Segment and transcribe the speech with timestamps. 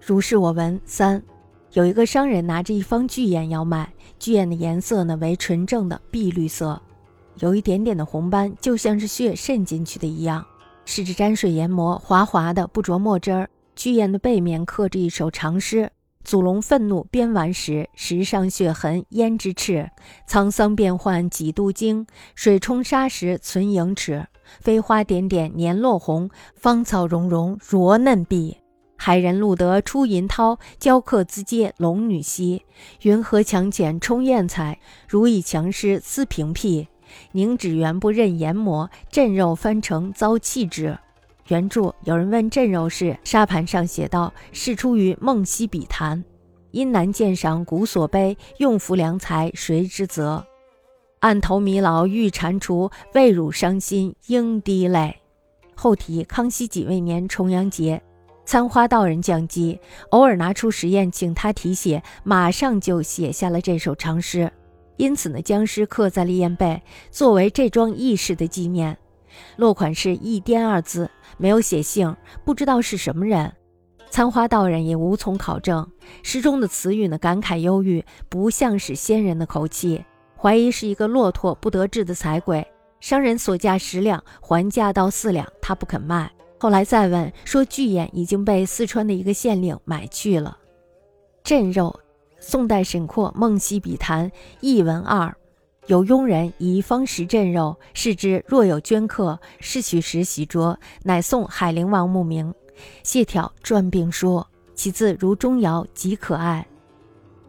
[0.00, 0.80] 如是我闻。
[0.84, 1.22] 三，
[1.74, 6.80] 有一个商人拿着一方巨砚要卖，巨砚的颜色呢为纯正的碧绿色，
[7.36, 10.44] 有一点点的红斑，就像是血渗进去的一样。
[10.86, 13.48] 试着沾水研磨，滑滑的，不着墨汁儿。
[13.76, 15.92] 巨砚的背面刻着一首长诗
[16.24, 19.88] ：“祖龙愤怒编完时，石上血痕胭脂赤。
[20.28, 24.26] 沧桑变幻几度惊，水冲沙石存盈尺。
[24.60, 28.56] 飞花点点年落红，芳草茸茸若嫩碧。
[29.02, 32.66] 海人路得出银涛，雕刻资嗟龙女兮。
[33.00, 36.86] 云何强浅充艳彩，如以强诗思平辟。”
[37.32, 40.98] 凝脂原不任研磨，镇肉翻成遭弃之。
[41.48, 46.22] 原著有人问镇肉事，沙盘上写道：是出于梦溪笔谈。
[46.70, 50.44] 因难鉴赏古所碑，用夫良才谁之责？
[51.20, 55.16] 案头弥劳欲蟾蜍，未汝伤心应滴泪。
[55.74, 58.02] 后题：康熙己未年重阳节，
[58.50, 59.78] 参花道人降机，
[60.08, 64.52] 偶尔拿出实验，请他题写，马上就写下了这首长诗。
[64.96, 68.98] 因此呢，将诗刻在了砚背，作为这桩轶事的纪念。
[69.54, 73.52] 落款是“一颠”二字，没有写姓，不知道是什么人。
[74.10, 75.88] 参花道人也无从考证。
[76.24, 80.04] 诗中的词语呢，感慨忧郁，不像是仙人的口气，
[80.36, 82.66] 怀疑是一个落拓不得志的财鬼。
[82.98, 86.28] 商人所价十两，还价到四两，他不肯卖。
[86.60, 90.58] 后来再问，说巨眼已经被四川的一个县令买去了。
[91.42, 91.98] 镇肉。
[92.42, 94.30] 宋代沈括《梦溪笔谈》
[94.60, 95.36] 译文二，
[95.88, 102.54] 有佣人以方石镇肉，视之若有镌刻，是取时洗濯，乃送海陵王墓名。
[103.02, 106.66] 谢眺撰并说，其字如钟繇，极可爱。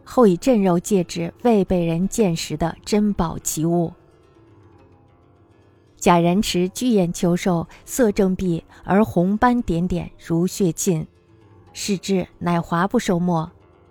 [0.04, 3.90] 后以镇肉戒之，未被人见识的珍宝奇物。
[6.02, 11.06] 贾人持巨眼求寿，色正碧，而红斑点点如血沁，
[11.72, 13.48] 视之乃华不收墨。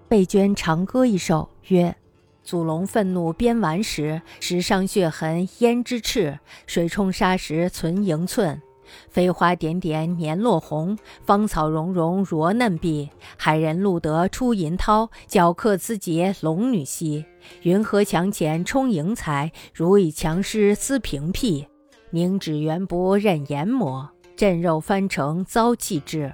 [0.09, 1.95] 被娟长歌一首，曰
[2.43, 6.37] ：“祖龙愤怒鞭顽时，石上血痕胭脂赤。
[6.67, 8.61] 水冲沙石存盈寸。
[9.09, 13.09] 飞花点点年落红，芳草茸茸若嫩碧。
[13.37, 17.23] 海人路得出银涛，雕刻资嗟龙女兮。
[17.61, 19.53] 云何墙前充盈才？
[19.73, 21.65] 如以强诗思平辟。
[22.11, 26.31] 凝脂原不任研磨，镇肉翻成遭弃之。”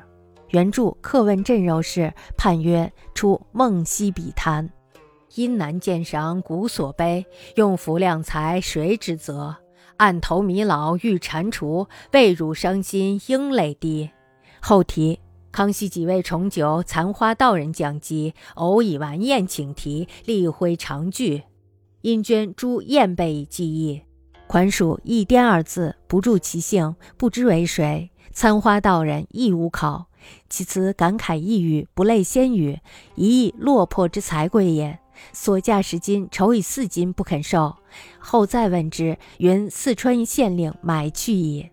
[0.52, 4.70] 原著客问镇肉事，判曰：出梦溪笔谈。
[5.36, 9.56] 因难鉴赏古所悲，用浮量才谁之责？
[9.98, 14.10] 案头弥劳欲蟾蜍，未汝伤心应泪滴。
[14.62, 15.20] 后题：
[15.52, 21.44] 康熙几位重九残花道人讲机，偶以完宴请题，立徽长句。
[22.02, 24.02] 因捐诸砚背以记忆。
[24.48, 28.10] 款属一颠二字，不注其姓，不知为谁。
[28.32, 30.08] 参花道人亦无考。
[30.50, 32.80] 其词感慨抑郁，不类仙语，
[33.16, 35.00] 一意落魄之才贵也。
[35.34, 37.76] 所价十金，酬以四金不肯受。
[38.20, 41.70] 后再问之，云四川县令买去矣。